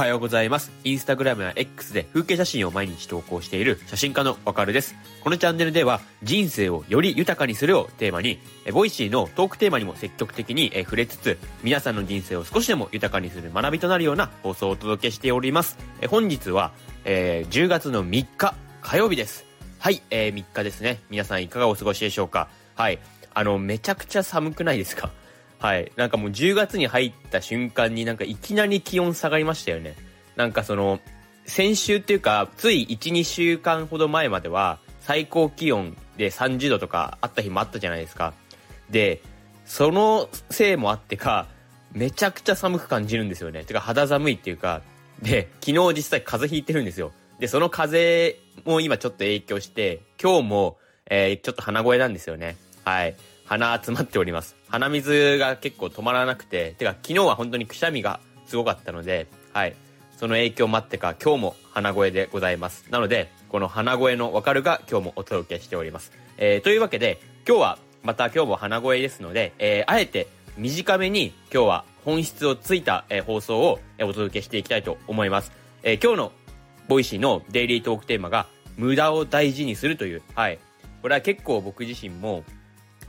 [0.00, 0.72] はようございます。
[0.82, 4.94] インスタグラムや X で風景写真を毎日投稿している写真家のわかるです。
[5.22, 8.38] このチャンネルでは人生をより豊かにするをテーマに、
[8.72, 15.76] Voicy のトークテーマにも積極的に触れつつ、皆さんの人生を少しでも豊かにする学びとなるような放送をお届けしております。
[16.08, 16.72] 本日は、
[17.04, 19.44] えー10月の3日火曜日です。
[19.80, 21.00] はい、えー3日ですね。
[21.10, 22.98] 皆さんいかがお過ごしでしょうかはい。
[23.34, 25.10] あの、めちゃくちゃ寒くないですか？
[25.60, 25.92] はい。
[25.96, 29.94] なんかもう10月に入った瞬間になんかいきなり気温下がりましたよね。
[30.34, 31.00] なんかその、
[31.44, 38.32] 先週っていうか、つい1、2週間ほど前までは、最高気温で30度とかあった日もあったじゃないですか。
[38.90, 39.20] で、
[39.66, 41.46] そのせいもあってか、
[41.92, 43.64] めちゃくちゃ寒く感じるんですよね。
[43.64, 44.82] てか肌寒いっていうか、
[45.20, 47.12] で、昨日実際風邪ひいてるんですよ。
[47.38, 52.56] で、その風も今ちょっと影響して、今日も、えーちょっと鼻声なんですよね。
[52.84, 53.16] はい。
[53.50, 54.54] 鼻詰まっております。
[54.68, 59.74] 鼻水が結構止まらなくて、てか昨日は本当にくしゃみがすごかったので、はい。
[60.16, 62.86] その影響もあってか、今日も鼻声でございます。
[62.90, 66.12] なので、この鼻声のわかるが今日もお届けしております。
[66.38, 75.50] えーというわけで、今日は、また今日も鼻声ですので、えーあえて短めに今日は本質をついた、えー放送を、えお届けしていきたいと思います。
[75.82, 76.32] えー今日の
[76.86, 80.60] Voicy のデイリートークテーマが、無駄を大事にするという、はい。
[81.02, 82.44] これは結構僕自身も、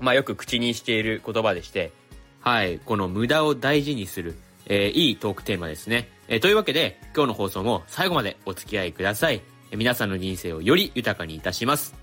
[0.02, 1.94] まあよく口にしている言葉でして、
[2.41, 4.35] はい、この無駄を大事にする、
[4.66, 6.09] えーいいトークテーマですね。
[6.27, 9.41] えーというわけで、今日の放送も最後までお付き合いください。
[9.71, 11.93] えー皆さんの人生をより豊かにいたします。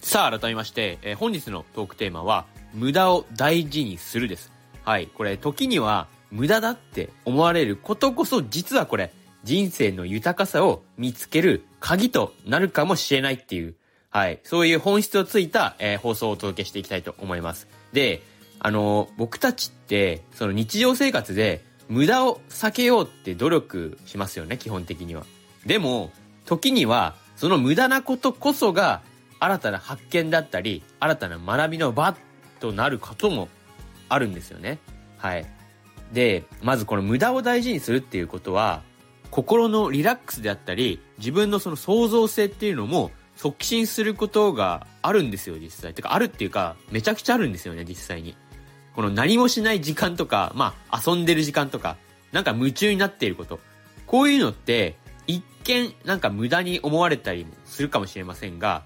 [0.00, 4.50] さあ、改めまして、えー本日のトークテーマは、無駄を大事にするです。
[4.82, 9.12] はい、これ、時には、無駄だって思われることこそ、実はこれ、
[9.44, 13.76] 人生の豊かさを見つける鍵となるかもしれないっていう、
[14.12, 17.66] はい、そういう本質をついた、えー放送をお届けしていきたいと思います。
[17.94, 18.22] で、
[18.58, 25.24] あのー僕たちって、その日常生活で、無駄を避けようって努力しますよね、基本的には。
[25.64, 26.12] でも、
[26.44, 29.00] 時には、その無駄なことこそが、
[29.40, 32.14] 新たな発見だったり、新たな学びの場
[32.60, 33.48] となることも
[34.10, 34.78] あるんですよね。
[35.16, 35.46] はい。
[36.12, 38.82] で、まずこの無駄を大事にするっていうことは、
[39.30, 43.10] 心のリラックスであったり、自分のその創造性っていうのも
[43.42, 45.92] 促進することがあるんですよ、実際。
[45.94, 48.36] てか、あるっていうか、めちゃくちゃあるんですよね、実際に。
[48.94, 51.96] この何もしない時間とか、まあ、遊んでる時間とか、
[52.30, 53.58] なんか夢中になっていること。
[54.06, 54.94] こういうのって、
[55.26, 58.84] 一見なんか無駄に思われたりするかもしれませんが、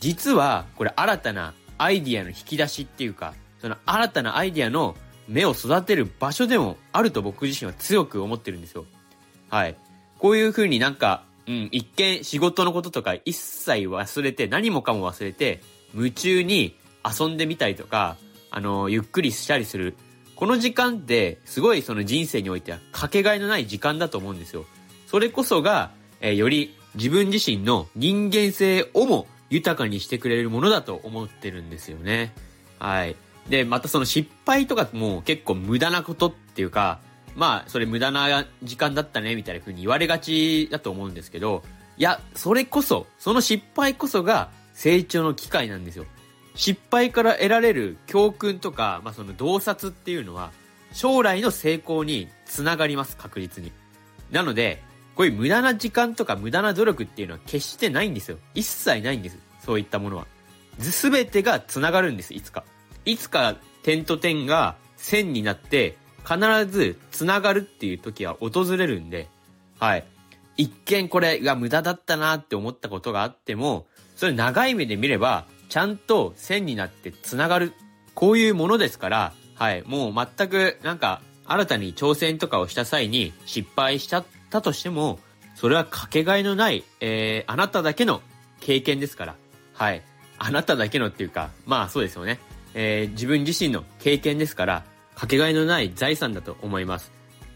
[0.00, 4.96] 実はこれ新たなアイディアの引き出しっていうか、その新たなアイディアの
[5.28, 8.84] 芽を育てる場所でもあると僕自身は強く思ってるんですよ。
[9.48, 9.76] はい。
[10.18, 15.60] こういう風になんか、うん、一見仕事のこととか一切忘れて、何もかも忘れて、
[15.94, 18.16] 夢中に遊んでみたりとか、
[18.50, 19.94] あの、ゆっくりしたりする。
[20.36, 24.64] この時間って、すごいその人生においてはかけがえのない時間だと思うんですよ。
[25.06, 32.32] それこそが、えーより自分自身の人間性をも豊かにしてくれるものだと思ってるんですよね。
[32.78, 33.16] はい。
[33.48, 37.00] で、またその失敗とかも結構無駄なことっていうか、
[37.34, 41.62] まあ、それ無駄な時間だったね、みたいな風に言われがちだと思うんですけど、
[41.96, 46.06] いや、それこそ、その失敗こそが成長の機会なんですよ。
[46.54, 50.52] 失敗から得られる教訓とか、まあその洞察っていうのは、
[50.92, 53.72] 将来の成功につながります、確実に。
[54.30, 54.82] なので、
[55.16, 58.38] こういう無駄な時間とか無駄な努力っていうのは決してないんですよ。
[58.54, 59.38] 一切ないんです。
[59.64, 60.26] そういったものは。
[60.80, 62.64] すべてが繋がるんです、いつか。
[63.04, 69.28] いつか点と点が線になって、必ず繋がるっていう時は訪れるんで、
[69.78, 70.04] はい。
[70.56, 73.86] 一見これが無駄だったなって思ったことがあっても、
[74.16, 77.72] それ長い目で見れば、ちゃんと線になって繋がる。
[78.14, 79.82] こういうものですから、はい。
[79.86, 85.18] もう全く、なんか、新たに挑戦とかをした際に失敗しちゃったとしても、
[85.54, 88.22] それはかけがえのない、えー、あなただけの
[88.60, 89.36] 経験ですから。
[89.72, 90.02] はい。
[90.38, 92.38] あなただけのっていうか、まあそうですよね。
[92.74, 94.84] えー、自分自身の経験ですから、
[95.14, 97.12] かけがえのない財産だと思います。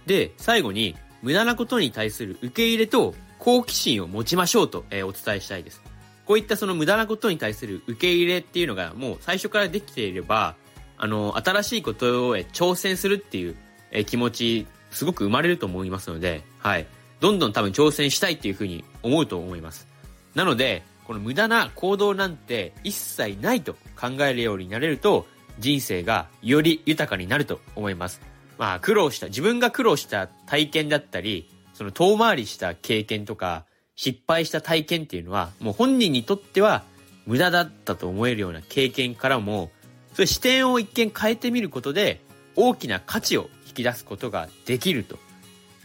[0.07, 5.83] で、最後に、無駄なことに対する受け入れと好奇心を持ちましょうと、えーお伝えしたいです。
[6.27, 10.57] こういったその無駄なことに対する受け入れっていうのがもう最初からできていれば、
[10.99, 13.57] あの、新しいことへ挑戦するっていう、
[13.91, 16.87] え気持ち、すごく生まれると思いますので、はい。
[17.21, 19.87] どんどん多分挑戦したいっていうふうに思うと思います。
[20.35, 25.27] なので、この無駄な行動なんて一切ないと考えるようになれると、
[25.59, 28.21] 人生がより豊かになると思います。
[28.59, 33.65] まあ苦労した、自分が苦労した体験だったり、その遠回りした経験とか、
[33.95, 36.85] 失敗した体験っていうのは、もう本人にとっては
[37.27, 39.71] 無駄だったと思えるような経験からも、
[40.15, 42.21] そういう視点を一見変えてみることで、
[42.57, 45.19] 大きな価値を引き出すことができると。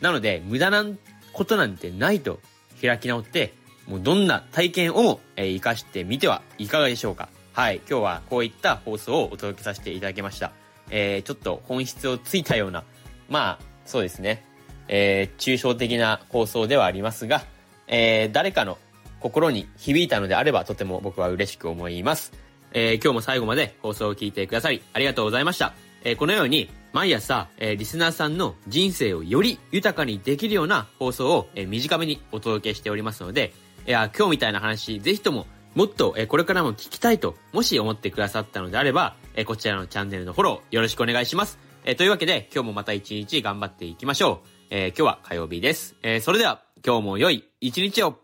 [0.01, 0.85] なので、無駄な
[1.33, 2.39] ことなんてないと
[2.81, 3.53] 開き直って、
[3.87, 7.29] もうどんな体験をも、えー、活かしてみてはいかがでしょうか。
[7.53, 7.81] はい。
[7.87, 10.53] 今日はこういった放送をお届けさせていただきました。
[10.89, 12.83] えー、ちょっと本質をついたような、
[13.29, 14.43] まあ、そうですね。
[14.87, 17.43] えー、抽象的な放送ではありますが、
[17.85, 18.79] えー、誰かの
[19.19, 22.33] 心に響いたのであればとても僕は嬉しく思います。
[22.73, 25.73] え、今日も最後まで放送を聞いてくださりありがとうございました。
[26.03, 33.53] え、このように毎朝、え、リスナーさんの人生をより豊かにできるような放送を、え、短めにお届けしておりますので、
[33.85, 41.57] いや、今日みたいな話、ぜひとももっと、え、これからも聞きたいと、もし思ってくださったのであれば、え、こちらのチャンネルのフォローよろしくお願いします。
[41.83, 44.47] え、というわけで、今日もまた一日頑張っていきましょう。
[44.69, 45.95] え、今日は火曜日です。
[46.03, 48.19] え、それでは、今日も良い一日を